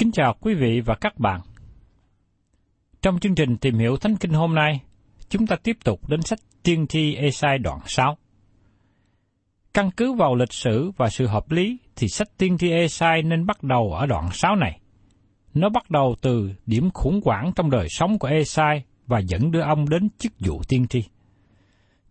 [0.00, 1.40] Kính chào quý vị và các bạn.
[3.02, 4.80] Trong chương trình tìm hiểu Thánh Kinh hôm nay,
[5.28, 8.16] chúng ta tiếp tục đến sách Tiên tri Esai đoạn 6.
[9.74, 13.46] Căn cứ vào lịch sử và sự hợp lý thì sách Tiên tri Esai nên
[13.46, 14.80] bắt đầu ở đoạn 6 này.
[15.54, 19.60] Nó bắt đầu từ điểm khủng hoảng trong đời sống của Esai và dẫn đưa
[19.60, 21.04] ông đến chức vụ tiên tri.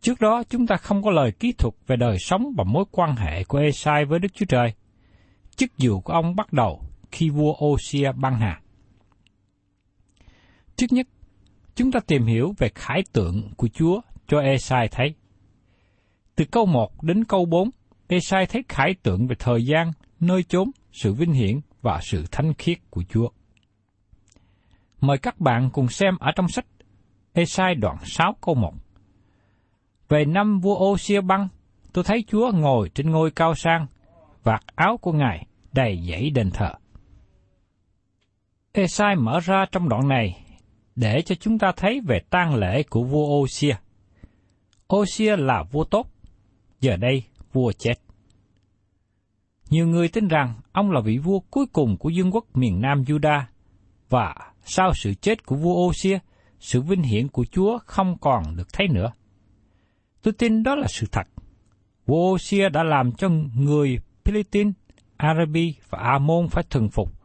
[0.01, 3.15] Trước đó chúng ta không có lời kỹ thuật về đời sống và mối quan
[3.15, 4.73] hệ của Esai với Đức Chúa Trời.
[5.55, 8.61] Chức vụ của ông bắt đầu khi vua Osia băng hà.
[10.75, 11.07] Trước nhất,
[11.75, 15.15] chúng ta tìm hiểu về khải tượng của Chúa cho Esai thấy.
[16.35, 17.69] Từ câu 1 đến câu 4,
[18.07, 22.53] Esai thấy khải tượng về thời gian, nơi chốn, sự vinh hiển và sự thánh
[22.53, 23.29] khiết của Chúa.
[25.01, 26.65] Mời các bạn cùng xem ở trong sách
[27.33, 28.73] Esai đoạn 6 câu 1.
[30.09, 31.47] Về năm vua Osia băng,
[31.93, 33.87] tôi thấy Chúa ngồi trên ngôi cao sang,
[34.43, 36.71] vạt áo của Ngài đầy dãy đền thờ.
[38.71, 40.45] Esai mở ra trong đoạn này
[40.95, 43.75] để cho chúng ta thấy về tang lễ của vua Osia.
[44.95, 46.07] Osia là vua tốt,
[46.81, 47.93] giờ đây vua chết.
[49.69, 53.01] Nhiều người tin rằng ông là vị vua cuối cùng của vương quốc miền Nam
[53.01, 53.41] Juda
[54.09, 56.19] và sau sự chết của vua Osia,
[56.59, 59.11] sự vinh hiển của Chúa không còn được thấy nữa.
[60.21, 61.27] Tôi tin đó là sự thật.
[62.05, 64.73] Vua Osia đã làm cho người Philippines,
[65.17, 67.18] Arabi và Amon phải thần phục.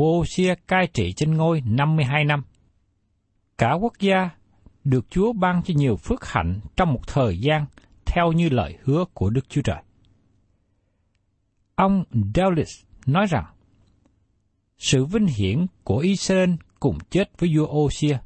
[0.00, 2.42] Vua Osia cai trị trên ngôi 52 năm.
[3.58, 4.30] Cả quốc gia
[4.84, 7.66] được Chúa ban cho nhiều phước hạnh trong một thời gian
[8.06, 9.82] theo như lời hứa của Đức Chúa Trời.
[11.74, 13.44] Ông Dowlis nói rằng,
[14.78, 18.18] sự vinh hiển của Israel cùng chết với vua Osia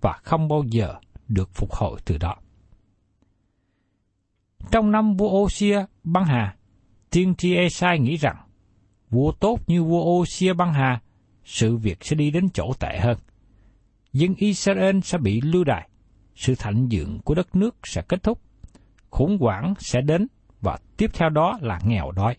[0.00, 0.94] và không bao giờ
[1.28, 2.36] được phục hồi từ đó.
[4.70, 6.56] Trong năm vua Osia băng hà,
[7.10, 8.36] tiên tri Esai nghĩ rằng
[9.10, 11.00] vua tốt như vua Osia băng hà,
[11.48, 13.18] sự việc sẽ đi đến chỗ tệ hơn.
[14.12, 15.88] Dân Israel sẽ bị lưu đày,
[16.34, 18.40] sự thạnh dưỡng của đất nước sẽ kết thúc,
[19.10, 20.26] khủng hoảng sẽ đến
[20.60, 22.36] và tiếp theo đó là nghèo đói.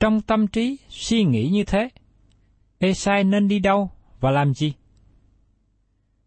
[0.00, 1.88] Trong tâm trí suy nghĩ như thế,
[2.78, 3.90] Esai nên đi đâu
[4.20, 4.74] và làm gì?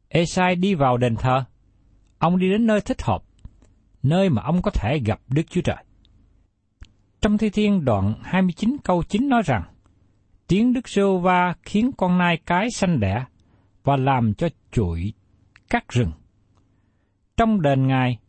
[0.08, 1.44] Esai đi vào đền thờ.
[2.18, 3.24] Ông đi đến nơi thích hợp,
[4.04, 5.84] nơi mà ông có thể gặp Đức Chúa Trời.
[7.22, 9.64] Trong Thi Thiên đoạn 29 câu 9 nói rằng,
[10.52, 13.26] Tiếng Đức Sô Va khiến con nai cái sanh đẻ
[13.84, 15.14] và làm cho chuỗi
[15.70, 16.12] các rừng.
[17.38, 18.20] Trong đền Ngài,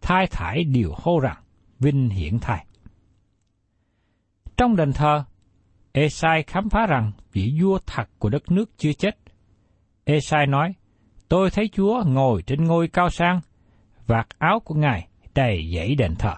[0.00, 1.42] thai thải đều hô rằng,
[1.78, 2.66] vinh hiển thai.
[4.56, 5.24] Trong đền thờ,
[5.92, 9.18] Esai khám phá rằng vị vua thật của đất nước chưa chết.
[10.04, 10.74] Esai nói,
[11.28, 13.40] tôi thấy Chúa ngồi trên ngôi cao sang,
[14.06, 16.34] vạt áo của Ngài đầy dãy đền thờ.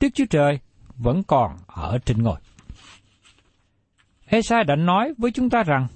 [0.00, 0.58] Đức Chúa Trời
[0.96, 2.40] vẫn còn ở trên ngôi.
[4.26, 5.86] Esai đã nói với chúng ta rằng,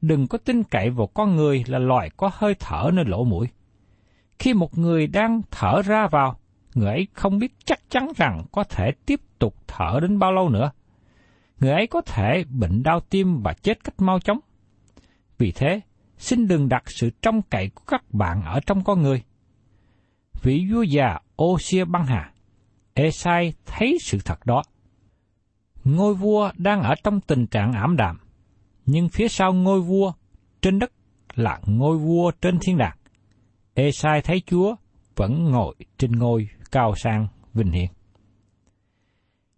[0.00, 3.48] đừng có tin cậy vào con người là loài có hơi thở nơi lỗ mũi.
[4.38, 6.38] Khi một người đang thở ra vào,
[6.74, 10.48] người ấy không biết chắc chắn rằng có thể tiếp tục thở đến bao lâu
[10.48, 10.70] nữa.
[11.60, 14.38] Người ấy có thể bệnh đau tim và chết cách mau chóng.
[15.38, 15.80] Vì thế,
[16.18, 19.22] xin đừng đặt sự trông cậy của các bạn ở trong con người.
[20.42, 22.32] Vị vua già Ô-xia băng hà,
[22.94, 24.62] Esai thấy sự thật đó.
[25.86, 28.18] Ngôi vua đang ở trong tình trạng ảm đạm,
[28.86, 30.12] nhưng phía sau ngôi vua
[30.62, 30.92] trên đất
[31.34, 32.96] là ngôi vua trên thiên đàng.
[33.74, 34.76] Esai thấy Chúa
[35.16, 37.88] vẫn ngồi trên ngôi cao sang vinh hiển.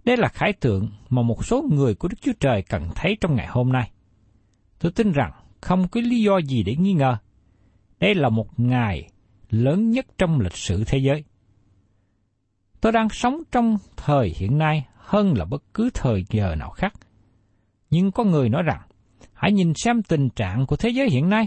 [0.04, 3.34] Đây là khái tượng mà một số người của Đức Chúa Trời cần thấy trong
[3.34, 3.90] ngày hôm nay.
[4.78, 7.16] Tôi tin rằng không có lý do gì để nghi ngờ.
[8.00, 9.08] Đây là một ngày
[9.50, 11.24] lớn nhất trong lịch sử thế giới.
[12.80, 16.92] Tôi đang sống trong thời hiện nay hơn là bất cứ thời giờ nào khác.
[17.90, 18.80] Nhưng có người nói rằng,
[19.32, 21.46] hãy nhìn xem tình trạng của thế giới hiện nay.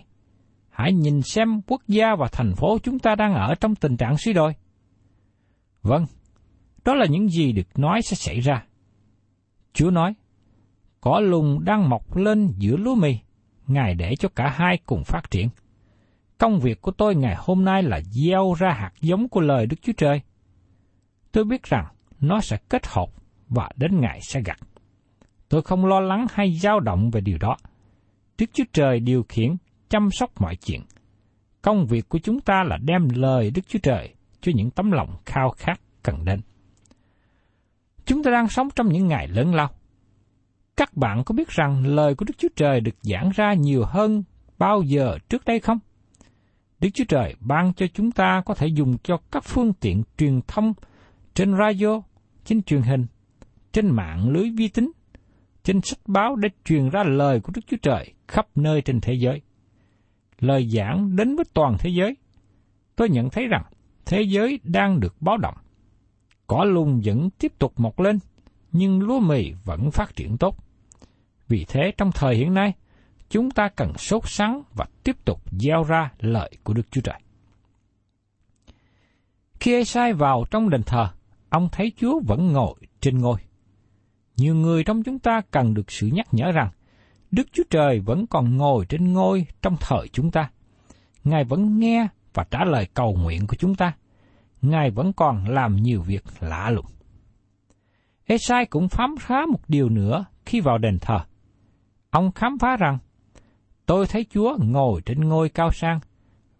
[0.69, 4.17] Hãy nhìn xem quốc gia và thành phố chúng ta đang ở trong tình trạng
[4.17, 4.53] suy đồi.
[5.81, 6.05] Vâng,
[6.85, 8.65] đó là những gì được nói sẽ xảy ra.
[9.73, 10.13] Chúa nói,
[11.01, 13.17] cỏ lùng đang mọc lên giữa lúa mì,
[13.67, 15.49] Ngài để cho cả hai cùng phát triển.
[16.37, 19.77] Công việc của tôi ngày hôm nay là gieo ra hạt giống của lời Đức
[19.81, 20.21] Chúa Trời.
[21.31, 21.85] Tôi biết rằng
[22.19, 23.20] nó sẽ kết hợp
[23.51, 24.57] và đến ngày sẽ gặt.
[25.49, 27.57] Tôi không lo lắng hay dao động về điều đó.
[28.37, 29.55] Đức Chúa Trời điều khiển,
[29.89, 30.81] chăm sóc mọi chuyện.
[31.61, 35.15] Công việc của chúng ta là đem lời Đức Chúa Trời cho những tấm lòng
[35.25, 36.41] khao khát cần đến.
[38.05, 39.69] Chúng ta đang sống trong những ngày lớn lao.
[40.77, 44.23] Các bạn có biết rằng lời của Đức Chúa Trời được giảng ra nhiều hơn
[44.57, 45.79] bao giờ trước đây không?
[46.79, 50.41] Đức Chúa Trời ban cho chúng ta có thể dùng cho các phương tiện truyền
[50.47, 50.73] thông
[51.33, 52.01] trên radio,
[52.45, 53.05] trên truyền hình,
[53.73, 54.91] trên mạng lưới vi tính,
[55.63, 59.13] trên sách báo để truyền ra lời của Đức Chúa Trời khắp nơi trên thế
[59.13, 59.41] giới.
[60.39, 62.17] Lời giảng đến với toàn thế giới.
[62.95, 63.63] Tôi nhận thấy rằng
[64.05, 65.55] thế giới đang được báo động.
[66.47, 68.19] Cỏ lùng vẫn tiếp tục mọc lên,
[68.71, 70.57] nhưng lúa mì vẫn phát triển tốt.
[71.47, 72.73] Vì thế trong thời hiện nay,
[73.29, 77.21] chúng ta cần sốt sắng và tiếp tục gieo ra lợi của Đức Chúa Trời.
[79.59, 81.07] Khi Esai vào trong đền thờ,
[81.49, 83.39] ông thấy Chúa vẫn ngồi trên ngôi.
[84.41, 86.69] Nhiều người trong chúng ta cần được sự nhắc nhở rằng
[87.31, 90.49] Đức Chúa Trời vẫn còn ngồi trên ngôi trong thời chúng ta.
[91.23, 93.93] Ngài vẫn nghe và trả lời cầu nguyện của chúng ta.
[94.61, 96.85] Ngài vẫn còn làm nhiều việc lạ lùng.
[98.25, 101.19] Esai cũng khám phá một điều nữa khi vào đền thờ.
[102.09, 102.97] Ông khám phá rằng,
[103.85, 105.99] tôi thấy Chúa ngồi trên ngôi cao sang,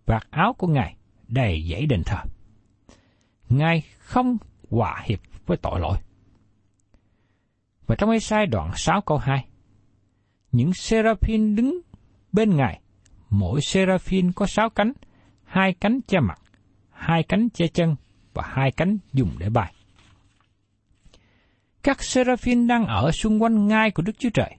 [0.05, 0.95] vạt áo của Ngài
[1.27, 2.19] đầy dãy đền thờ.
[3.49, 4.37] Ngài không
[4.69, 5.97] hòa hiệp với tội lỗi.
[7.91, 9.45] Và trong Esai đoạn 6 câu 2,
[10.51, 11.81] những seraphim đứng
[12.31, 12.81] bên Ngài,
[13.29, 14.93] mỗi seraphim có sáu cánh,
[15.43, 16.41] hai cánh che mặt,
[16.89, 17.95] hai cánh che chân
[18.33, 19.73] và hai cánh dùng để bay.
[21.83, 24.55] Các seraphim đang ở xung quanh ngai của Đức Chúa Trời.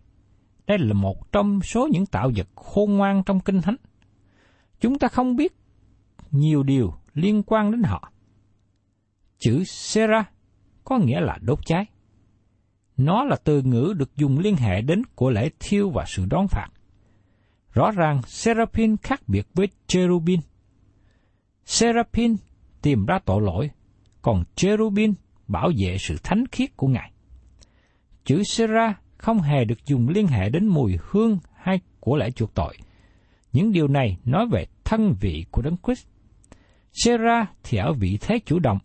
[0.66, 3.76] Đây là một trong số những tạo vật khôn ngoan trong Kinh Thánh.
[4.80, 5.52] Chúng ta không biết
[6.30, 8.12] nhiều điều liên quan đến họ.
[9.38, 10.24] Chữ Sera
[10.84, 11.86] có nghĩa là đốt cháy.
[13.04, 16.48] Nó là từ ngữ được dùng liên hệ đến của lễ thiêu và sự đón
[16.48, 16.68] phạt.
[17.72, 20.40] Rõ ràng Seraphim khác biệt với Cherubin.
[21.64, 22.36] Seraphim
[22.82, 23.70] tìm ra tội lỗi,
[24.22, 25.14] còn Cherubin
[25.48, 27.12] bảo vệ sự thánh khiết của Ngài.
[28.24, 32.54] Chữ Sera không hề được dùng liên hệ đến mùi hương hay của lễ chuộc
[32.54, 32.76] tội.
[33.52, 36.06] Những điều này nói về thân vị của Đấng Christ.
[36.92, 38.78] Sera thì ở vị thế chủ động,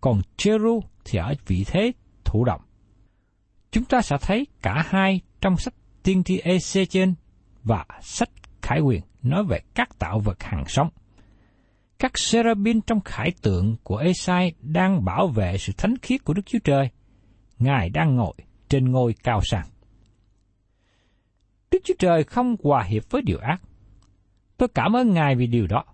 [0.00, 1.92] còn Cheru thì ở vị thế
[2.24, 2.60] thụ động.
[3.76, 7.14] Chúng ta sẽ thấy cả hai trong sách tiên tri EC trên
[7.64, 8.30] và sách
[8.62, 10.88] Khải Quyền nói về các tạo vật hàng sống.
[11.98, 16.46] Các seraphim trong khải tượng của Esai đang bảo vệ sự thánh khiết của Đức
[16.46, 16.90] Chúa Trời.
[17.58, 18.34] Ngài đang ngồi
[18.68, 19.66] trên ngôi cao sang.
[21.70, 23.62] Đức Chúa Trời không hòa hiệp với điều ác.
[24.56, 25.84] Tôi cảm ơn Ngài vì điều đó.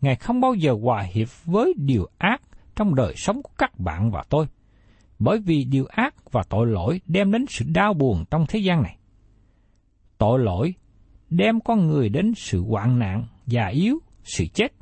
[0.00, 2.42] Ngài không bao giờ hòa hiệp với điều ác
[2.76, 4.46] trong đời sống của các bạn và tôi,
[5.18, 8.82] bởi vì điều ác và tội lỗi đem đến sự đau buồn trong thế gian
[8.82, 8.98] này.
[10.18, 10.74] Tội lỗi
[11.30, 14.72] đem con người đến sự hoạn nạn, già yếu, sự chết.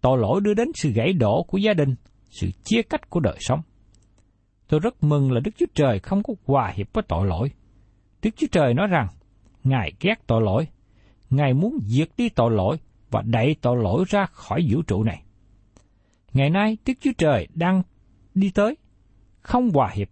[0.00, 1.94] Tội lỗi đưa đến sự gãy đổ của gia đình,
[2.30, 3.60] sự chia cách của đời sống.
[4.68, 7.50] Tôi rất mừng là Đức Chúa Trời không có hòa hiệp với tội lỗi.
[8.22, 9.06] Đức Chúa Trời nói rằng,
[9.64, 10.66] Ngài ghét tội lỗi,
[11.30, 12.76] Ngài muốn diệt đi tội lỗi
[13.10, 15.22] và đẩy tội lỗi ra khỏi vũ trụ này.
[16.32, 17.82] Ngày nay, Đức Chúa Trời đang
[18.34, 18.76] đi tới,
[19.48, 20.08] không hòa hiệp,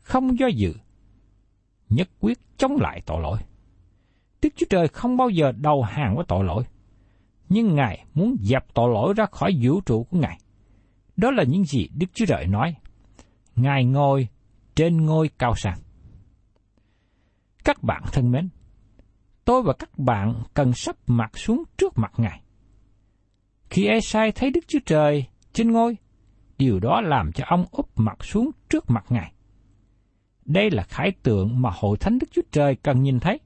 [0.00, 0.74] không do dự,
[1.88, 3.38] nhất quyết chống lại tội lỗi.
[4.42, 6.64] Đức Chúa Trời không bao giờ đầu hàng với tội lỗi,
[7.48, 10.38] nhưng Ngài muốn dẹp tội lỗi ra khỏi vũ trụ của Ngài.
[11.16, 12.74] Đó là những gì Đức Chúa Trời nói.
[13.56, 14.28] Ngài ngồi
[14.76, 15.78] trên ngôi cao sang.
[17.64, 18.48] Các bạn thân mến,
[19.44, 22.42] tôi và các bạn cần sắp mặt xuống trước mặt Ngài.
[23.70, 25.96] Khi Esai thấy Đức Chúa Trời trên ngôi,
[26.58, 29.32] điều đó làm cho ông úp mặt xuống trước mặt Ngài.
[30.44, 33.40] Đây là khải tượng mà hội thánh Đức Chúa Trời cần nhìn thấy.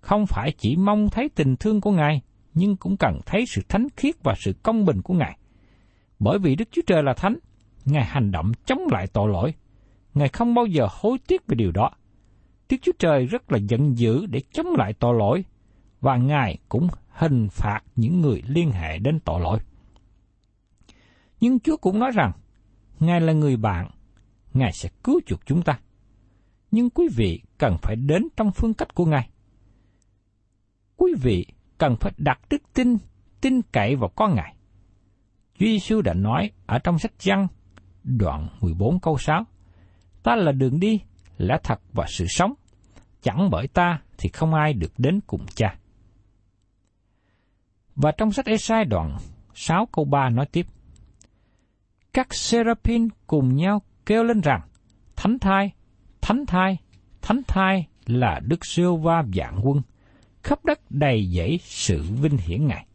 [0.00, 2.22] Không phải chỉ mong thấy tình thương của Ngài,
[2.54, 5.38] nhưng cũng cần thấy sự thánh khiết và sự công bình của Ngài.
[6.18, 7.36] Bởi vì Đức Chúa Trời là thánh,
[7.84, 9.54] Ngài hành động chống lại tội lỗi.
[10.14, 11.90] Ngài không bao giờ hối tiếc về điều đó.
[12.68, 15.44] Đức Chúa Trời rất là giận dữ để chống lại tội lỗi,
[16.00, 19.58] và Ngài cũng hình phạt những người liên hệ đến tội lỗi.
[21.44, 22.32] Nhưng Chúa cũng nói rằng,
[23.00, 23.90] Ngài là người bạn,
[24.54, 25.78] Ngài sẽ cứu chuộc chúng ta.
[26.70, 29.30] Nhưng quý vị cần phải đến trong phương cách của Ngài.
[30.96, 31.46] Quý vị
[31.78, 32.96] cần phải đặt đức tin,
[33.40, 34.56] tin cậy vào con Ngài.
[35.58, 37.48] Chúa Giêsu đã nói ở trong sách Giăng,
[38.04, 39.44] đoạn 14 câu 6,
[40.22, 41.00] Ta là đường đi,
[41.38, 42.54] lẽ thật và sự sống.
[43.22, 45.78] Chẳng bởi ta thì không ai được đến cùng cha.
[47.96, 49.16] Và trong sách Esai đoạn
[49.54, 50.66] 6 câu 3 nói tiếp,
[52.14, 54.60] các seraphim cùng nhau kêu lên rằng,
[55.16, 55.72] Thánh thai,
[56.20, 56.78] thánh thai,
[57.22, 59.82] thánh thai là Đức Siêu Va vạn quân,
[60.42, 62.86] khắp đất đầy dẫy sự vinh hiển Ngài.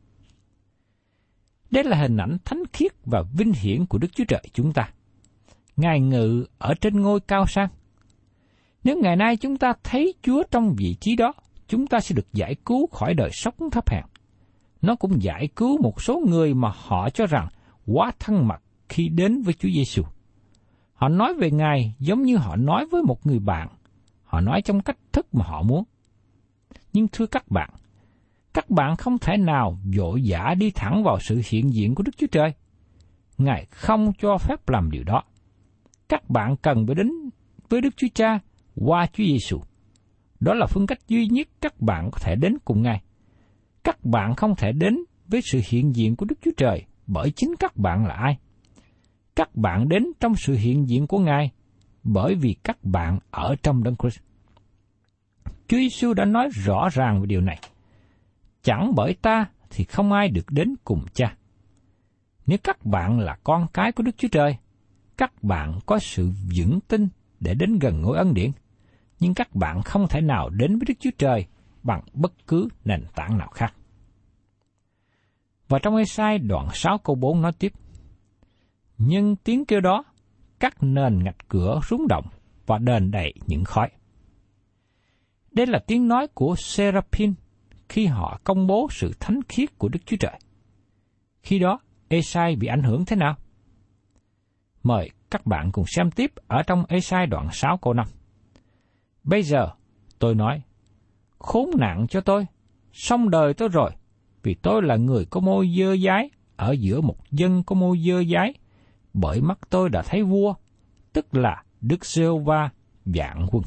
[1.72, 4.90] Đây là hình ảnh thánh khiết và vinh hiển của Đức Chúa Trời chúng ta.
[5.78, 7.70] Ngài ngự ở trên ngôi cao sang.
[8.84, 11.34] Nếu ngày nay chúng ta thấy Chúa trong vị trí đó,
[11.68, 14.04] chúng ta sẽ được giải cứu khỏi đời sống thấp hèn.
[14.82, 17.48] Nó cũng giải cứu một số người mà họ cho rằng
[17.86, 20.04] quá thân mật khi đến với Chúa Giêsu.
[20.94, 23.68] Họ nói về Ngài giống như họ nói với một người bạn.
[24.24, 25.84] Họ nói trong cách thức mà họ muốn.
[26.94, 27.70] Nhưng thưa các bạn,
[28.54, 32.18] các bạn không thể nào dội dã đi thẳng vào sự hiện diện của Đức
[32.18, 32.54] Chúa Trời.
[33.38, 35.24] Ngài không cho phép làm điều đó.
[36.10, 37.12] Các bạn cần phải đến
[37.70, 38.40] với Đức Chúa Cha
[38.76, 39.60] qua Chúa Giêsu.
[40.40, 43.02] Đó là phương cách duy nhất các bạn có thể đến cùng Ngài.
[43.84, 47.56] Các bạn không thể đến với sự hiện diện của Đức Chúa Trời bởi chính
[47.60, 48.38] các bạn là ai.
[49.40, 51.52] Các bạn đến trong sự hiện diện của Ngài
[52.04, 54.20] bởi vì các bạn ở trong Đấng Christ.
[55.68, 57.60] Chúa Giêsu đã nói rõ ràng về điều này.
[58.64, 61.36] Chẳng bởi ta thì không ai được đến cùng cha.
[62.46, 64.58] Nếu các bạn là con cái của Đức Chúa Trời,
[65.18, 67.08] các bạn có sự vững tin
[67.40, 68.52] để đến gần ngôi ân điển,
[69.20, 71.46] nhưng các bạn không thể nào đến với Đức Chúa Trời
[71.84, 73.74] bằng bất cứ nền tảng nào khác.
[75.68, 77.74] Và trong Ê-sai đoạn 6 câu 4 nói tiếp,
[79.00, 80.04] nhưng tiếng kêu đó,
[80.60, 82.26] các nền ngạch cửa rúng động
[82.66, 83.90] và đền đầy những khói.
[85.52, 87.34] Đây là tiếng nói của Seraphim
[87.90, 90.40] khi họ công bố sự thánh khiết của Đức Chúa Trời.
[91.44, 93.36] Khi đó, Esai bị ảnh hưởng thế nào?
[94.84, 98.08] Mời các bạn cùng xem tiếp ở trong Esai đoạn 6 câu 5.
[99.24, 99.70] Bây giờ,
[100.20, 100.62] tôi nói,
[101.38, 102.46] khốn nạn cho tôi,
[102.94, 103.92] xong đời tôi rồi,
[104.44, 108.24] vì tôi là người có môi dơ dái ở giữa một dân có môi dơ
[108.34, 108.54] dái,
[109.14, 110.54] bởi mắt tôi đã thấy vua,
[111.14, 112.70] tức là Đức Sêu Va
[113.06, 113.64] dạng quân.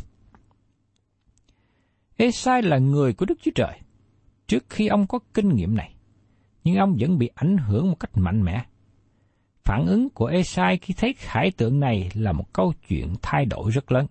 [2.16, 3.80] Esai là người của Đức Chúa Trời.
[4.46, 5.94] Trước khi ông có kinh nghiệm này,
[6.64, 8.64] nhưng ông vẫn bị ảnh hưởng một cách mạnh mẽ.
[9.64, 13.70] Phản ứng của Esai khi thấy khải tượng này là một câu chuyện thay đổi
[13.70, 14.06] rất lớn.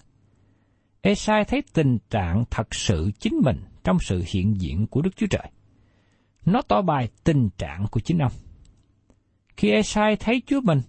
[1.02, 5.28] Esai thấy tình trạng thật sự chính mình trong sự hiện diện của Đức Chúa
[5.30, 5.52] Trời.
[6.46, 8.32] Nó tỏ bài tình trạng của chính ông.
[9.58, 10.82] Khi Esai thấy Chúa mình,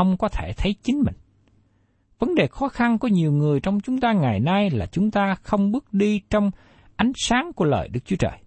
[0.00, 1.14] ông có thể thấy chính mình.
[2.18, 5.34] Vấn đề khó khăn của nhiều người trong chúng ta ngày nay là chúng ta
[5.42, 6.50] không bước đi trong
[6.96, 8.38] ánh sáng của lời Đức Chúa Trời.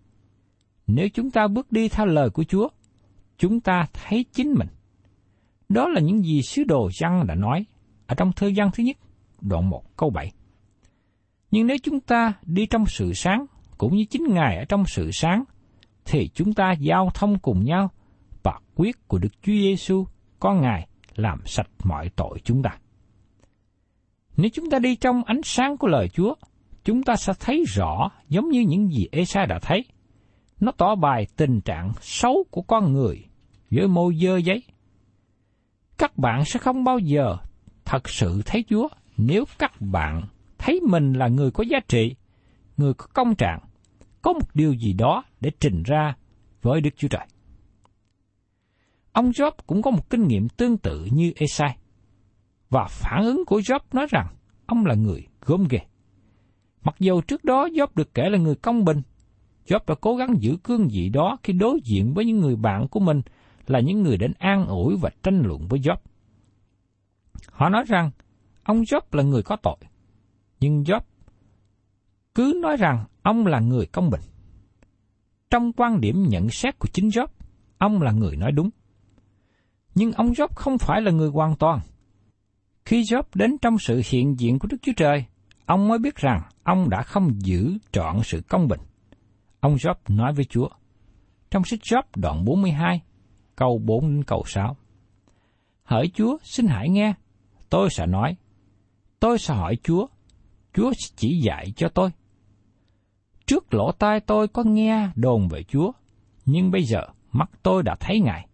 [0.88, 2.68] Nếu chúng ta bước đi theo lời của Chúa,
[3.38, 4.68] chúng ta thấy chính mình.
[5.70, 7.66] Đó là những gì sứ đồ Giăng đã nói
[8.08, 8.98] ở trong thơ Giăng thứ nhất,
[9.42, 10.32] đoạn 1 câu 7.
[11.52, 13.46] Nhưng nếu chúng ta đi trong sự sáng,
[13.78, 15.44] cũng như chính Ngài ở trong sự sáng,
[16.06, 17.90] thì chúng ta giao thông cùng nhau
[18.44, 20.06] và quyết của Đức Chúa Giêsu
[20.40, 22.78] có Ngài làm sạch mọi tội chúng ta.
[24.38, 26.36] Nếu chúng ta đi trong ánh sáng của lời Chúa,
[26.84, 29.86] chúng ta sẽ thấy rõ giống như những gì Esa đã thấy.
[30.60, 33.24] Nó tỏ bài tình trạng xấu của con người
[33.72, 34.64] với môi dơ giấy.
[35.98, 37.38] Các bạn sẽ không bao giờ
[37.86, 40.22] thật sự thấy Chúa nếu các bạn
[40.58, 42.16] thấy mình là người có giá trị,
[42.78, 43.60] người có công trạng,
[44.22, 46.16] có một điều gì đó để trình ra
[46.62, 47.26] với Đức Chúa Trời.
[49.14, 51.78] Ông Job cũng có một kinh nghiệm tương tự như Esai.
[52.70, 54.28] Và phản ứng của Job nói rằng
[54.66, 55.80] ông là người gớm ghê.
[56.84, 59.02] Mặc dù trước đó Job được kể là người công bình,
[59.68, 62.88] Job đã cố gắng giữ cương vị đó khi đối diện với những người bạn
[62.88, 63.22] của mình
[63.68, 65.96] là những người đến an ủi và tranh luận với Job.
[67.52, 68.12] Họ nói rằng
[68.64, 69.78] ông Job là người có tội,
[70.60, 71.02] nhưng Job
[72.36, 74.22] cứ nói rằng ông là người công bình.
[75.50, 77.28] Trong quan điểm nhận xét của chính Job,
[77.78, 78.70] ông là người nói đúng.
[79.96, 81.80] Nhưng ông Job không phải là người hoàn toàn.
[82.86, 85.26] Khi Job đến trong sự hiện diện của Đức Chúa Trời,
[85.66, 88.80] ông mới biết rằng ông đã không giữ trọn sự công bình.
[89.60, 90.68] Ông Job nói với Chúa,
[91.52, 93.02] trong sách Job đoạn 42,
[93.56, 94.78] câu 4 đến câu 6.
[95.84, 97.14] Hỡi Chúa, xin hãy nghe,
[97.70, 98.36] tôi sẽ nói.
[99.20, 100.08] Tôi sẽ hỏi Chúa,
[100.74, 102.10] Chúa sẽ chỉ dạy cho tôi.
[103.46, 105.92] Trước lỗ tai tôi có nghe đồn về Chúa,
[106.46, 108.48] nhưng bây giờ mắt tôi đã thấy Ngài.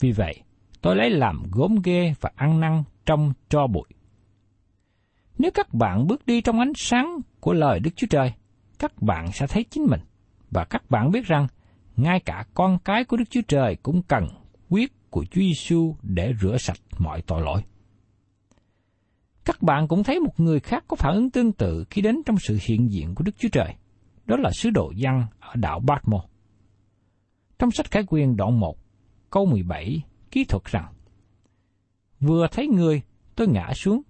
[0.00, 0.42] Vì vậy,
[0.80, 3.88] tôi lấy làm gốm ghê và ăn năn trong cho bụi.
[5.38, 8.32] Nếu các bạn bước đi trong ánh sáng của lời Đức Chúa Trời,
[8.78, 10.00] các bạn sẽ thấy chính mình,
[10.50, 11.46] và các bạn biết rằng
[11.96, 14.28] ngay cả con cái của Đức Chúa Trời cũng cần
[14.68, 17.62] quyết của Chúa Giêsu để rửa sạch mọi tội lỗi.
[19.44, 22.36] Các bạn cũng thấy một người khác có phản ứng tương tự khi đến trong
[22.38, 23.74] sự hiện diện của Đức Chúa Trời.
[24.26, 26.24] Đó là sứ đồ dân ở đảo Batmo.
[27.58, 28.76] Trong sách Khải Quyền đoạn 1,
[29.30, 30.92] câu 17 kỹ thuật rằng
[32.20, 33.02] Vừa thấy người,
[33.36, 34.02] tôi ngã xuống,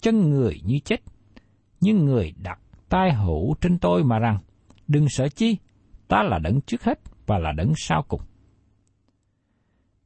[0.00, 1.00] chân người như chết.
[1.80, 4.38] Nhưng người đặt tay hữu trên tôi mà rằng,
[4.86, 5.56] đừng sợ chi,
[6.08, 8.20] ta là đấng trước hết và là đấng sau cùng.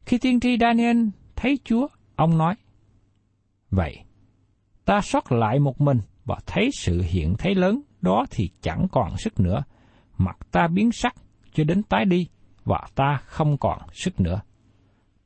[0.06, 2.54] Khi tiên tri Daniel thấy Chúa, ông nói,
[3.70, 3.98] Vậy,
[4.84, 9.16] ta sót lại một mình và thấy sự hiện thấy lớn đó thì chẳng còn
[9.16, 9.62] sức nữa,
[10.18, 11.14] mặt ta biến sắc
[11.52, 12.28] cho đến tái đi
[12.64, 14.40] và ta không còn sức nữa.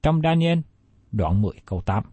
[0.03, 0.59] Trong Daniel,
[1.13, 2.05] đoạn 10 câu 8.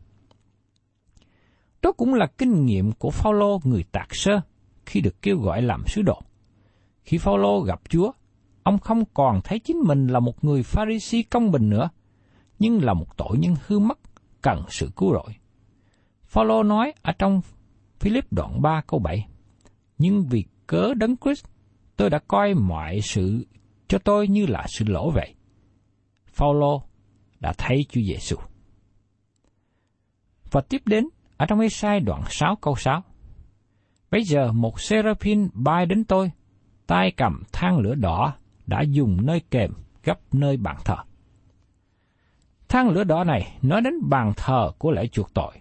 [1.82, 4.42] Đó cũng là kinh nghiệm của Phaolô người tạc sơ
[4.86, 6.22] khi được kêu gọi làm sứ đồ.
[7.04, 8.12] Khi Phaolô gặp Chúa,
[8.64, 11.90] ông không còn thấy chính mình là một người Pharisee công bình nữa,
[12.60, 14.00] nhưng là một tội nhân hư mất
[14.42, 15.36] cần sự cứu rỗi.
[16.26, 17.42] Phaolô nói ở trong
[18.00, 19.28] Philip đoạn 3 câu 7,
[19.98, 21.46] Nhưng vì cớ đấng Christ,
[21.96, 23.46] tôi đã coi mọi sự
[23.88, 25.36] cho tôi như là sự lỗ vậy.
[26.28, 26.89] Phaolô
[27.40, 28.38] đã thấy Chúa Giêsu.
[30.52, 33.04] Và tiếp đến, ở trong Ê-sai đoạn 6 câu 6.
[34.12, 36.32] Bây giờ một seraphim bay đến tôi,
[36.88, 38.34] tay cầm than lửa đỏ
[38.68, 39.72] đã dùng nơi kèm
[40.04, 40.96] gấp nơi bàn thờ.
[42.70, 45.54] Than lửa đỏ này nói đến bàn thờ của lễ chuộc tội.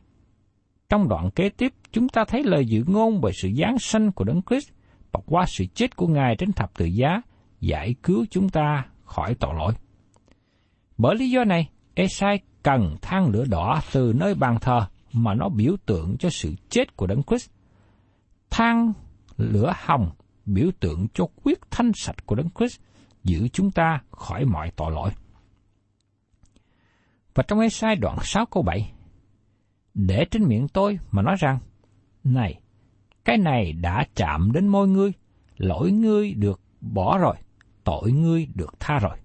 [0.88, 4.24] Trong đoạn kế tiếp, chúng ta thấy lời dự ngôn về sự giáng sanh của
[4.24, 4.70] Đấng Christ
[5.12, 7.22] và qua sự chết của Ngài trên thập tự giá
[7.60, 9.72] giải cứu chúng ta khỏi tội lỗi.
[10.98, 15.48] Bởi lý do này, Esai cần than lửa đỏ từ nơi bàn thờ mà nó
[15.48, 17.50] biểu tượng cho sự chết của Đấng Christ.
[18.50, 18.92] Than
[19.36, 20.10] lửa hồng
[20.46, 22.80] biểu tượng cho quyết thanh sạch của Đấng Christ
[23.24, 25.10] giữ chúng ta khỏi mọi tội lỗi.
[27.34, 28.92] Và trong Esai đoạn 6 câu 7,
[29.94, 31.58] để trên miệng tôi mà nói rằng,
[32.24, 32.60] Này,
[33.24, 35.12] cái này đã chạm đến môi ngươi,
[35.56, 37.36] lỗi ngươi được bỏ rồi,
[37.84, 39.18] tội ngươi được tha rồi.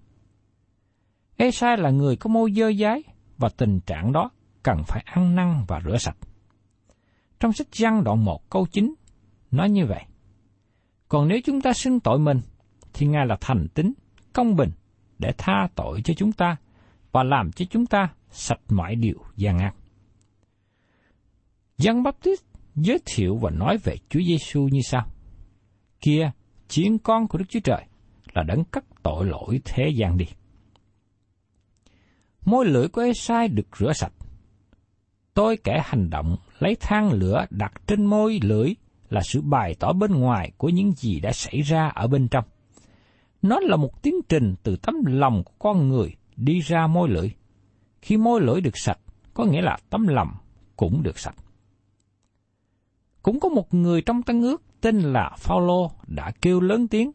[1.36, 3.02] Ê-sai là người có môi dơ dái,
[3.38, 4.30] và tình trạng đó
[4.62, 6.16] cần phải ăn năn và rửa sạch.
[7.40, 8.94] Trong sách Giăng đoạn 1 câu 9
[9.50, 10.04] nói như vậy.
[11.08, 12.40] Còn nếu chúng ta xưng tội mình,
[12.92, 13.92] thì Ngài là thành tính,
[14.32, 14.70] công bình
[15.18, 16.56] để tha tội cho chúng ta
[17.12, 19.74] và làm cho chúng ta sạch mọi điều gian ác.
[21.78, 22.42] Giăng Baptist
[22.74, 25.06] giới thiệu và nói về Chúa Giêsu như sau:
[26.00, 26.30] Kia,
[26.68, 27.84] chiến con của Đức Chúa Trời
[28.34, 30.26] là đấng cắt tội lỗi thế gian đi.
[32.44, 34.12] Môi lưỡi của Esai được rửa sạch.
[35.34, 38.74] Tôi kể hành động lấy than lửa đặt trên môi lưỡi
[39.08, 42.44] là sự bày tỏ bên ngoài của những gì đã xảy ra ở bên trong.
[43.42, 47.30] Nó là một tiến trình từ tấm lòng của con người đi ra môi lưỡi.
[48.02, 48.98] Khi môi lưỡi được sạch,
[49.34, 50.28] có nghĩa là tấm lòng
[50.76, 51.36] cũng được sạch.
[53.22, 57.12] Cũng có một người trong tăng ước tên là Phaolô đã kêu lớn tiếng,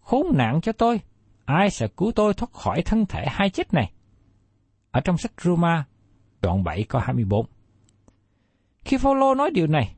[0.00, 1.00] khốn nạn cho tôi,
[1.44, 3.92] ai sẽ cứu tôi thoát khỏi thân thể hai chết này?
[4.96, 5.84] Ở trong sách Roma,
[6.42, 7.46] đoạn 7 câu 24.
[8.84, 9.94] Khi Phaolô nói điều này,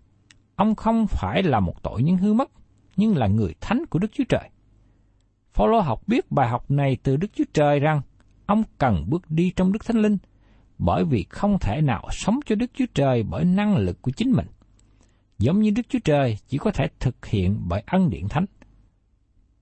[0.56, 2.50] ông không phải là một tội nhân hư mất,
[2.96, 4.50] nhưng là người thánh của Đức Chúa Trời.
[5.52, 8.00] Phaolô học biết bài học này từ Đức Chúa Trời rằng
[8.46, 10.18] ông cần bước đi trong Đức Thánh Linh,
[10.78, 14.32] bởi vì không thể nào sống cho Đức Chúa Trời bởi năng lực của chính
[14.32, 14.46] mình.
[15.38, 18.44] Giống như Đức Chúa Trời chỉ có thể thực hiện bởi ân điện thánh,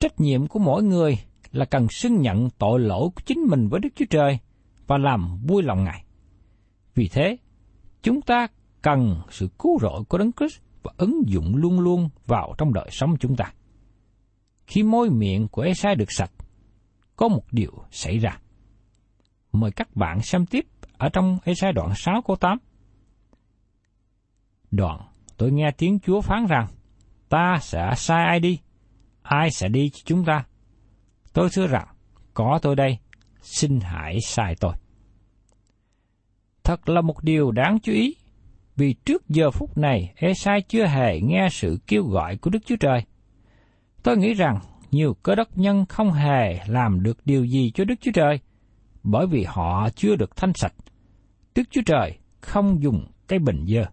[0.00, 1.18] Trách nhiệm của mỗi người
[1.52, 4.38] là cần xưng nhận tội lỗi của chính mình với Đức Chúa Trời
[4.86, 6.04] và làm vui lòng Ngài.
[6.94, 7.36] Vì thế,
[8.02, 8.46] chúng ta
[8.82, 12.88] cần sự cứu rỗi của Đấng Christ và ứng dụng luôn luôn vào trong đời
[12.90, 13.52] sống chúng ta.
[14.66, 16.30] Khi môi miệng của Esai được sạch,
[17.16, 18.38] có một điều xảy ra.
[19.52, 20.66] Mời các bạn xem tiếp
[20.98, 22.58] ở trong Esai đoạn 6 câu 8.
[24.70, 25.00] Đoạn,
[25.36, 26.66] tôi nghe tiếng Chúa phán rằng,
[27.28, 28.60] ta sẽ sai ai đi?
[29.22, 30.44] Ai sẽ đi cho chúng ta?
[31.32, 31.88] Tôi thưa rằng,
[32.34, 32.98] có tôi đây,
[33.46, 34.72] xin hãy sai tôi.
[36.64, 38.16] Thật là một điều đáng chú ý,
[38.76, 42.76] vì trước giờ phút này Esai chưa hề nghe sự kêu gọi của Đức Chúa
[42.76, 43.02] Trời.
[44.02, 44.58] Tôi nghĩ rằng
[44.90, 48.40] nhiều cơ đốc nhân không hề làm được điều gì cho Đức Chúa Trời,
[49.02, 50.74] bởi vì họ chưa được thanh sạch.
[51.54, 53.84] Đức Chúa Trời không dùng cái bình dơ.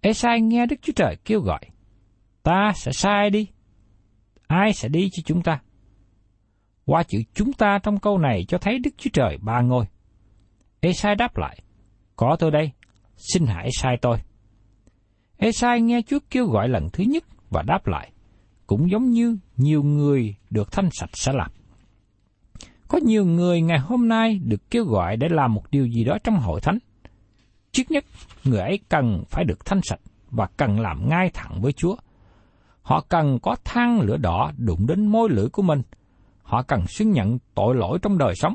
[0.00, 1.60] Esai nghe Đức Chúa Trời kêu gọi,
[2.42, 3.46] ta sẽ sai đi.
[4.46, 5.60] Ai sẽ đi cho chúng ta?
[6.88, 9.84] Qua chữ chúng ta trong câu này cho thấy Đức Chúa Trời ba ngôi.
[10.80, 11.58] Esai đáp lại,
[12.16, 12.70] có tôi đây,
[13.16, 14.18] xin hãy sai tôi.
[15.36, 18.12] Esai nghe Chúa kêu gọi lần thứ nhất và đáp lại,
[18.66, 21.50] cũng giống như nhiều người được thanh sạch sẽ làm.
[22.88, 26.18] Có nhiều người ngày hôm nay được kêu gọi để làm một điều gì đó
[26.24, 26.78] trong hội thánh.
[27.72, 28.04] Trước nhất,
[28.44, 31.96] người ấy cần phải được thanh sạch và cần làm ngay thẳng với Chúa.
[32.82, 35.82] Họ cần có than lửa đỏ đụng đến môi lưỡi của mình.
[36.48, 38.54] Họ cần xưng nhận tội lỗi trong đời sống.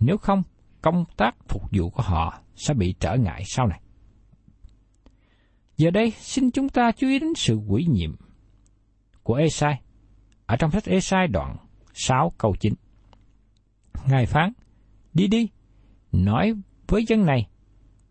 [0.00, 0.42] Nếu không,
[0.82, 3.80] công tác phục vụ của họ sẽ bị trở ngại sau này.
[5.76, 8.16] Giờ đây, xin chúng ta chú ý đến sự quỷ nhiệm
[9.22, 9.80] của Esai
[10.46, 11.56] ở trong sách Esai đoạn
[11.94, 12.74] 6 câu 9.
[14.06, 14.52] Ngài phán,
[15.14, 15.48] đi đi,
[16.12, 16.52] nói
[16.88, 17.48] với dân này,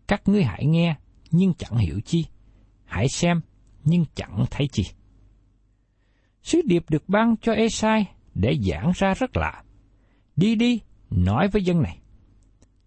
[0.08, 0.96] các ngươi hãy nghe,
[1.30, 2.24] nhưng chẳng hiểu chi,
[2.84, 3.40] hãy xem,
[3.84, 4.82] nhưng chẳng thấy chi.
[6.42, 9.62] Sứ điệp được ban cho Esai để giảng ra rất lạ.
[10.36, 11.98] Đi đi, nói với dân này.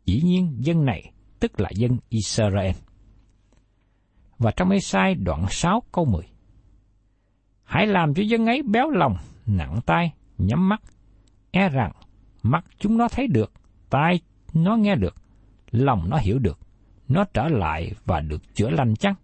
[0.05, 2.75] Dĩ nhiên dân này tức là dân Israel.
[4.37, 6.23] Và trong Esai đoạn 6 câu 10.
[7.63, 10.81] Hãy làm cho dân ấy béo lòng, nặng tay, nhắm mắt,
[11.51, 11.91] e rằng
[12.43, 13.51] mắt chúng nó thấy được,
[13.89, 14.19] tai
[14.53, 15.15] nó nghe được,
[15.71, 16.59] lòng nó hiểu được,
[17.07, 19.15] nó trở lại và được chữa lành chăng?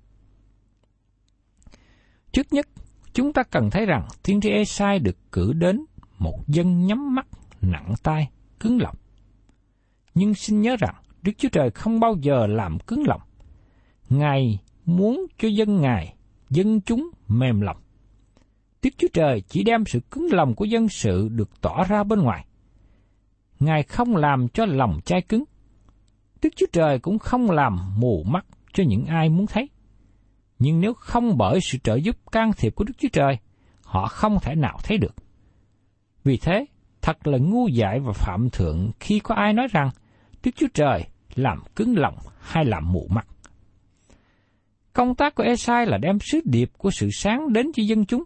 [2.32, 2.68] Trước nhất,
[3.14, 5.86] chúng ta cần thấy rằng thiên tri Esai được cử đến
[6.22, 7.28] một dân nhắm mắt,
[7.62, 8.30] nặng tay,
[8.60, 8.96] cứng lòng.
[10.14, 13.22] Nhưng xin nhớ rằng, Đức Chúa Trời không bao giờ làm cứng lòng.
[14.10, 16.16] Ngài muốn cho dân Ngài,
[16.50, 17.78] dân chúng mềm lòng.
[18.82, 22.20] Đức Chúa Trời chỉ đem sự cứng lòng của dân sự được tỏ ra bên
[22.20, 22.46] ngoài.
[23.60, 25.44] Ngài không làm cho lòng chai cứng.
[26.42, 29.70] Đức Chúa Trời cũng không làm mù mắt cho những ai muốn thấy.
[30.60, 33.38] Nhưng nếu không bởi sự trợ giúp can thiệp của Đức Chúa Trời,
[33.84, 35.16] họ không thể nào thấy được.
[36.24, 36.66] Vì thế,
[37.02, 39.90] thật là ngu dại và phạm thượng khi có ai nói rằng
[40.44, 41.04] Đức Chúa Trời
[41.36, 43.28] làm cứng lòng hay làm mù mắt.
[44.94, 48.24] Công tác của Esai là đem sứ điệp của sự sáng đến cho dân chúng.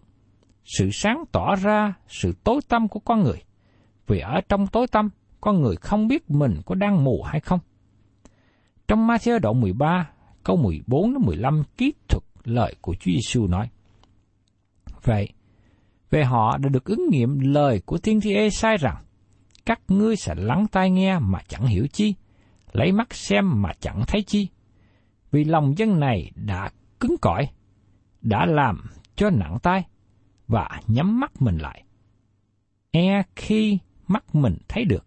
[0.64, 3.42] Sự sáng tỏ ra sự tối tâm của con người.
[4.06, 7.60] Vì ở trong tối tâm, con người không biết mình có đang mù hay không.
[8.88, 10.10] Trong Matthew đoạn 13,
[10.44, 13.68] câu 14 đến 15 ký thuật lời của Chúa Giêsu nói.
[15.02, 15.28] Vậy,
[16.10, 18.96] về họ đã được ứng nghiệm lời của tiên tri ê sai rằng,
[19.66, 22.14] các ngươi sẽ lắng tai nghe mà chẳng hiểu chi,
[22.72, 24.48] lấy mắt xem mà chẳng thấy chi.
[25.32, 27.48] Vì lòng dân này đã cứng cỏi,
[28.22, 28.80] đã làm
[29.16, 29.84] cho nặng tai,
[30.48, 31.84] và nhắm mắt mình lại.
[32.90, 35.06] E khi mắt mình thấy được,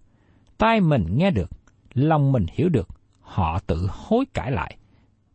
[0.57, 1.49] tai mình nghe được,
[1.93, 2.87] lòng mình hiểu được,
[3.19, 4.77] họ tự hối cải lại,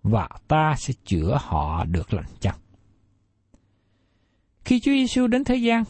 [0.03, 2.57] và ta sẽ chữa họ được lành chăng.
[4.65, 5.85] Khi Chúa Giêsu đến thế gian,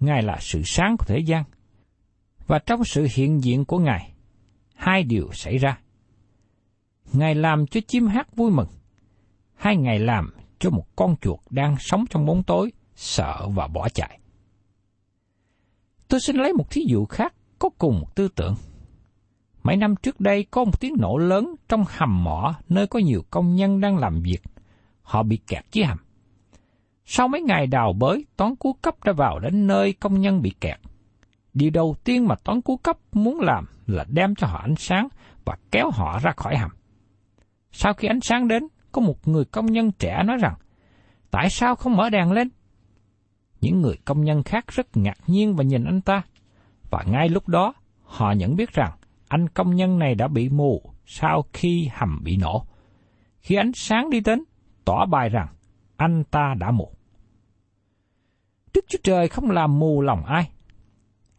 [0.00, 1.44] Ngài là sự sáng của thế gian.
[2.46, 4.12] Và trong sự hiện diện của Ngài,
[4.74, 5.78] hai điều xảy ra.
[7.12, 8.68] Ngài làm cho chim hát vui mừng,
[9.54, 13.88] hay Ngài làm cho một con chuột đang sống trong bóng tối, sợ và bỏ
[13.88, 14.18] chạy.
[16.08, 18.54] Tôi xin lấy một thí dụ khác có cùng một tư tưởng.
[19.62, 23.24] Mấy năm trước đây có một tiếng nổ lớn trong hầm mỏ nơi có nhiều
[23.30, 24.42] công nhân đang làm việc.
[25.02, 25.98] Họ bị kẹt dưới hầm.
[27.14, 30.52] Sau mấy ngày đào bới, toán cứu cấp đã vào đến nơi công nhân bị
[30.60, 30.80] kẹt.
[31.54, 35.08] Điều đầu tiên mà toán cứu cấp muốn làm là đem cho họ ánh sáng
[35.44, 36.70] và kéo họ ra khỏi hầm.
[37.72, 40.54] Sau khi ánh sáng đến, có một người công nhân trẻ nói rằng,
[41.30, 42.48] tại sao không mở đèn lên?
[43.60, 46.22] Những người công nhân khác rất ngạc nhiên và nhìn anh ta.
[46.90, 48.92] Và ngay lúc đó, họ nhận biết rằng
[49.28, 52.66] anh công nhân này đã bị mù sau khi hầm bị nổ.
[53.40, 54.44] Khi ánh sáng đi đến,
[54.84, 55.48] tỏ bài rằng
[55.96, 56.92] anh ta đã mù.
[58.74, 60.50] Đức Chúa Trời không làm mù lòng ai.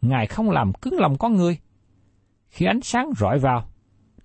[0.00, 1.58] Ngài không làm cứng lòng con người.
[2.48, 3.68] Khi ánh sáng rọi vào,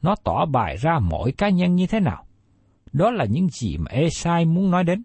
[0.01, 2.25] nó tỏ bài ra mỗi cá nhân như thế nào.
[2.93, 5.03] Đó là những gì mà Esai muốn nói đến.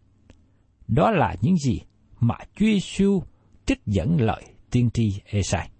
[0.89, 1.81] Đó là những gì
[2.21, 3.23] mà Chúa Giêsu
[3.67, 5.71] trích dẫn lời tiên tri Esai.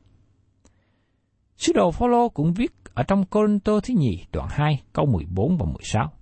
[1.57, 5.67] Sứ đồ Phaolô cũng viết ở trong Cô-rinh-tô thứ nhì đoạn 2 câu 14 và
[5.67, 6.13] 16.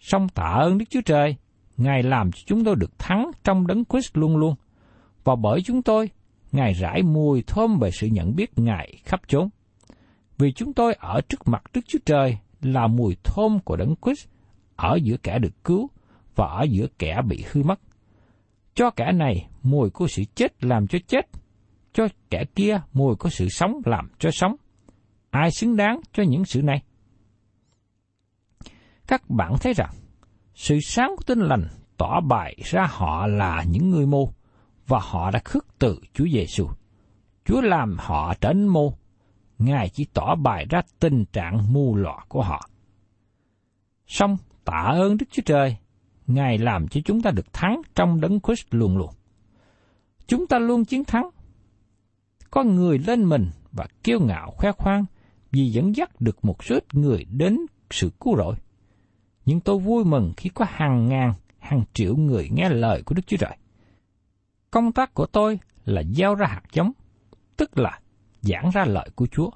[0.00, 1.36] Song tạ ơn Đức Chúa Trời,
[1.76, 4.54] Ngài làm cho chúng tôi được thắng trong đấng Christ luôn luôn.
[5.30, 6.10] Và bởi chúng tôi,
[6.52, 9.48] Ngài rải mùi thơm về sự nhận biết Ngài khắp chốn.
[10.38, 14.28] Vì chúng tôi ở trước mặt Đức Chúa Trời là mùi thơm của đấng Christ
[14.76, 15.90] ở giữa kẻ được cứu
[16.34, 17.80] và ở giữa kẻ bị hư mất.
[18.74, 21.26] Cho kẻ này mùi của sự chết làm cho chết,
[21.92, 24.56] cho kẻ kia mùi của sự sống làm cho sống.
[25.30, 26.82] Ai xứng đáng cho những sự này?
[29.06, 29.90] Các bạn thấy rằng,
[30.54, 34.32] sự sáng của tinh lành tỏ bài ra họ là những người mù,
[34.90, 36.68] và họ đã khước từ Chúa Giêsu.
[37.44, 38.94] Chúa làm họ trở nên mù,
[39.58, 42.68] Ngài chỉ tỏ bài ra tình trạng mù lòa của họ.
[44.06, 45.76] Xong, tạ ơn Đức Chúa Trời,
[46.26, 49.10] Ngài làm cho chúng ta được thắng trong đấng Christ luôn luôn.
[50.26, 51.30] Chúng ta luôn chiến thắng.
[52.50, 55.04] Có người lên mình và kiêu ngạo khoe khoang
[55.50, 57.58] vì dẫn dắt được một số ít người đến
[57.90, 58.54] sự cứu rỗi.
[59.44, 63.26] Nhưng tôi vui mừng khi có hàng ngàn, hàng triệu người nghe lời của Đức
[63.26, 63.56] Chúa Trời.
[64.70, 66.92] Công tác của tôi là gieo ra hạt giống,
[67.56, 68.00] tức là
[68.40, 69.50] giảng ra lời của Chúa.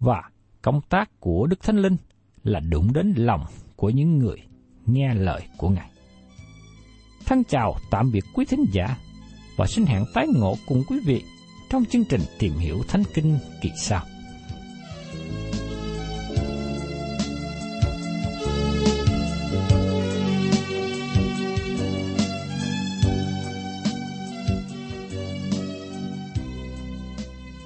[0.00, 0.22] Và
[0.62, 1.96] công tác của Đức Thánh Linh
[2.44, 3.44] là đụng đến lòng
[3.76, 4.38] của những người
[4.86, 5.90] nghe lời của Ngài.
[7.26, 8.96] Thân chào tạm biệt quý thính giả
[9.56, 11.22] và xin hẹn tái ngộ cùng quý vị
[11.70, 14.04] trong chương trình tìm hiểu Thánh Kinh kỳ sau.